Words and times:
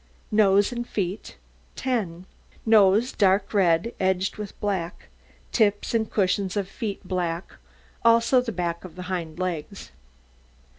NOSE 0.31 0.71
AND 0.71 0.87
FEET 0.89 1.37
10 1.75 2.25
Nose 2.65 3.11
dark 3.11 3.53
red, 3.53 3.93
edged 3.99 4.37
with 4.37 4.59
black; 4.59 5.09
tips 5.51 5.93
and 5.93 6.09
cushions 6.09 6.57
of 6.57 6.67
feet 6.67 7.07
black, 7.07 7.53
also 8.03 8.41
the 8.41 8.51
back 8.51 8.83
of 8.83 8.95
the 8.95 9.03
hind 9.13 9.37
legs. 9.37 9.91